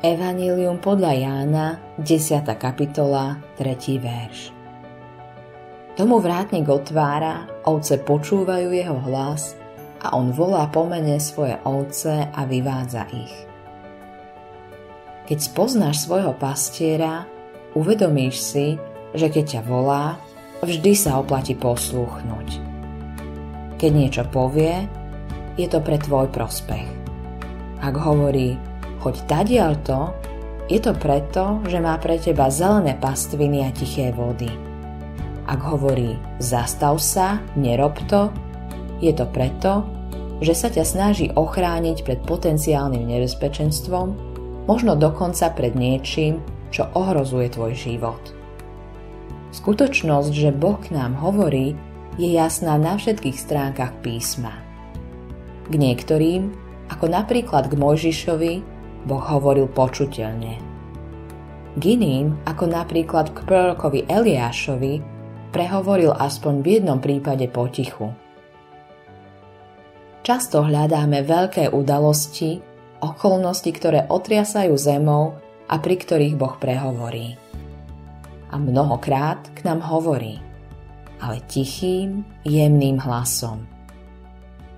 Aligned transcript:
Evanílium 0.00 0.80
podľa 0.80 1.12
Jána, 1.12 1.66
10. 2.00 2.40
kapitola, 2.56 3.36
3. 3.60 4.00
verš. 4.00 4.48
Tomu 5.92 6.24
vrátnik 6.24 6.64
otvára, 6.72 7.44
ovce 7.68 8.00
počúvajú 8.00 8.72
jeho 8.72 8.96
hlas 8.96 9.60
a 10.00 10.16
on 10.16 10.32
volá 10.32 10.72
pomene 10.72 11.20
svoje 11.20 11.60
ovce 11.68 12.32
a 12.32 12.40
vyvádza 12.48 13.12
ich. 13.12 13.36
Keď 15.28 15.36
spoznáš 15.36 16.08
svojho 16.08 16.32
pastiera, 16.32 17.28
uvedomíš 17.76 18.40
si, 18.40 18.80
že 19.12 19.28
keď 19.28 19.60
ťa 19.60 19.62
volá, 19.68 20.16
vždy 20.64 20.96
sa 20.96 21.20
oplatí 21.20 21.52
poslúchnuť. 21.52 22.48
Keď 23.76 23.90
niečo 23.92 24.24
povie, 24.32 24.80
je 25.60 25.68
to 25.68 25.84
pre 25.84 26.00
tvoj 26.00 26.32
prospech. 26.32 26.88
Ak 27.84 28.00
hovorí, 28.00 28.69
choď 29.00 29.14
tadiaľ 29.26 29.72
to, 29.82 30.00
je 30.70 30.78
to 30.78 30.94
preto, 30.94 31.58
že 31.66 31.82
má 31.82 31.98
pre 31.98 32.20
teba 32.20 32.46
zelené 32.46 32.94
pastviny 32.94 33.66
a 33.66 33.74
tiché 33.74 34.14
vody. 34.14 34.48
Ak 35.50 35.58
hovorí 35.66 36.14
zastav 36.38 37.02
sa, 37.02 37.42
nerob 37.58 37.98
to, 38.06 38.30
je 39.02 39.10
to 39.10 39.26
preto, 39.26 39.82
že 40.38 40.54
sa 40.54 40.68
ťa 40.70 40.84
snaží 40.86 41.26
ochrániť 41.34 42.06
pred 42.06 42.20
potenciálnym 42.22 43.02
nebezpečenstvom, 43.02 44.08
možno 44.70 44.94
dokonca 44.94 45.50
pred 45.50 45.74
niečím, 45.74 46.38
čo 46.70 46.86
ohrozuje 46.94 47.50
tvoj 47.50 47.74
život. 47.74 48.22
Skutočnosť, 49.50 50.30
že 50.30 50.54
Boh 50.54 50.78
k 50.78 50.94
nám 50.94 51.18
hovorí, 51.18 51.74
je 52.14 52.30
jasná 52.30 52.78
na 52.78 52.94
všetkých 52.94 53.34
stránkach 53.34 53.98
písma. 54.06 54.54
K 55.66 55.74
niektorým, 55.74 56.54
ako 56.94 57.10
napríklad 57.10 57.66
k 57.66 57.74
Mojžišovi, 57.74 58.54
Boh 59.08 59.22
hovoril 59.22 59.70
počuteľne. 59.70 60.60
K 61.78 61.82
iným, 61.82 62.34
ako 62.44 62.64
napríklad 62.66 63.30
k 63.30 63.38
prorokovi 63.46 64.04
Eliášovi, 64.10 64.94
prehovoril 65.54 66.12
aspoň 66.12 66.54
v 66.60 66.66
jednom 66.78 66.98
prípade 66.98 67.46
potichu. 67.46 68.10
Často 70.20 70.66
hľadáme 70.66 71.24
veľké 71.24 71.72
udalosti, 71.72 72.60
okolnosti, 73.00 73.70
ktoré 73.72 74.04
otriasajú 74.10 74.74
zemou 74.76 75.40
a 75.70 75.74
pri 75.80 75.96
ktorých 75.96 76.36
Boh 76.36 76.54
prehovorí. 76.60 77.40
A 78.50 78.58
mnohokrát 78.58 79.46
k 79.54 79.64
nám 79.64 79.80
hovorí, 79.86 80.42
ale 81.22 81.40
tichým, 81.46 82.26
jemným 82.42 82.98
hlasom. 82.98 83.64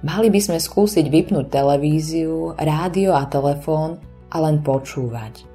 Mali 0.00 0.28
by 0.32 0.40
sme 0.42 0.58
skúsiť 0.58 1.06
vypnúť 1.06 1.46
televíziu, 1.52 2.56
rádio 2.56 3.14
a 3.14 3.28
telefón 3.30 4.09
a 4.30 4.36
len 4.42 4.62
počúvať. 4.62 5.46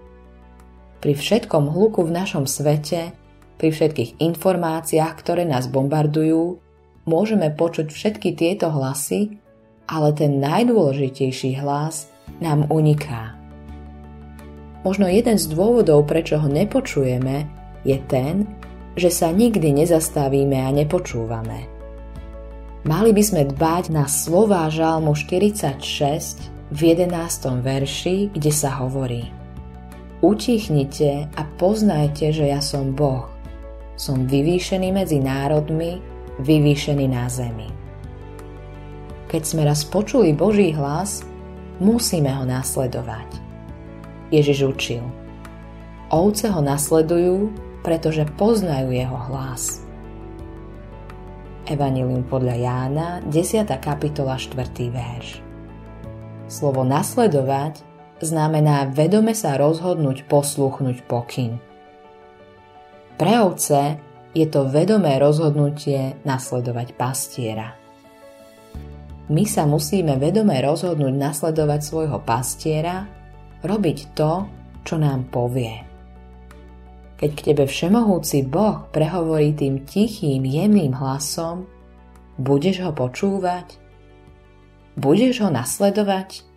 Pri 1.00 1.14
všetkom 1.16 1.72
hluku 1.72 2.04
v 2.04 2.16
našom 2.16 2.46
svete, 2.46 3.16
pri 3.56 3.70
všetkých 3.72 4.20
informáciách, 4.20 5.14
ktoré 5.16 5.48
nás 5.48 5.72
bombardujú, 5.72 6.60
môžeme 7.08 7.54
počuť 7.54 7.88
všetky 7.90 8.36
tieto 8.36 8.68
hlasy, 8.70 9.40
ale 9.86 10.12
ten 10.18 10.42
najdôležitejší 10.42 11.62
hlas 11.62 12.10
nám 12.42 12.68
uniká. 12.74 13.38
Možno 14.86 15.10
jeden 15.10 15.38
z 15.38 15.50
dôvodov, 15.50 16.06
prečo 16.06 16.38
ho 16.38 16.50
nepočujeme, 16.50 17.46
je 17.86 17.98
ten, 18.10 18.50
že 18.98 19.10
sa 19.14 19.30
nikdy 19.30 19.86
nezastavíme 19.86 20.58
a 20.62 20.70
nepočúvame. 20.74 21.70
Mali 22.86 23.12
by 23.14 23.24
sme 23.26 23.50
dbať 23.50 23.90
na 23.90 24.06
slová 24.06 24.70
Žalmu 24.70 25.18
46 25.18 26.55
v 26.74 26.98
11. 26.98 27.62
verši, 27.62 28.34
kde 28.34 28.50
sa 28.50 28.82
hovorí 28.82 29.30
Utichnite 30.26 31.30
a 31.38 31.46
poznajte, 31.62 32.34
že 32.34 32.50
ja 32.50 32.58
som 32.58 32.98
Boh. 32.98 33.30
Som 33.94 34.26
vyvýšený 34.26 34.90
medzi 34.90 35.22
národmi, 35.22 36.02
vyvýšený 36.42 37.06
na 37.06 37.30
zemi. 37.30 37.70
Keď 39.30 39.42
sme 39.46 39.62
raz 39.70 39.86
počuli 39.86 40.34
Boží 40.34 40.74
hlas, 40.74 41.22
musíme 41.78 42.34
ho 42.34 42.42
nasledovať. 42.42 43.30
Ježiš 44.34 44.66
učil. 44.66 45.06
Ovce 46.10 46.50
ho 46.50 46.66
nasledujú, 46.66 47.54
pretože 47.86 48.26
poznajú 48.42 48.90
jeho 48.90 49.20
hlas. 49.30 49.86
Evangelium 51.70 52.26
podľa 52.26 52.56
Jána, 52.58 53.08
10. 53.30 53.70
kapitola, 53.78 54.42
4. 54.42 54.58
verš. 54.90 55.45
Slovo 56.46 56.86
nasledovať 56.86 57.82
znamená 58.22 58.86
vedome 58.94 59.34
sa 59.34 59.58
rozhodnúť 59.58 60.30
posluchnúť 60.30 61.02
pokyn. 61.10 61.58
Pre 63.18 63.34
ovce 63.42 63.98
je 64.36 64.46
to 64.46 64.70
vedomé 64.70 65.18
rozhodnutie 65.18 66.20
nasledovať 66.22 66.94
pastiera. 66.94 67.74
My 69.26 69.42
sa 69.50 69.66
musíme 69.66 70.22
vedome 70.22 70.54
rozhodnúť 70.62 71.16
nasledovať 71.18 71.82
svojho 71.82 72.20
pastiera, 72.22 73.10
robiť 73.66 74.14
to, 74.14 74.46
čo 74.86 75.02
nám 75.02 75.34
povie. 75.34 75.82
Keď 77.16 77.32
k 77.32 77.46
tebe 77.52 77.66
všemohúci 77.66 78.46
Boh 78.46 78.86
prehovorí 78.94 79.58
tým 79.58 79.88
tichým, 79.88 80.46
jemným 80.46 80.94
hlasom, 80.94 81.66
budeš 82.38 82.86
ho 82.86 82.92
počúvať? 82.94 83.85
Budeš 84.96 85.44
ho 85.44 85.52
nasledovať? 85.52 86.48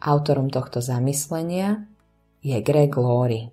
Autorom 0.00 0.48
tohto 0.48 0.80
zamyslenia 0.80 1.84
je 2.40 2.56
Greg 2.64 2.96
Laurie. 2.96 3.52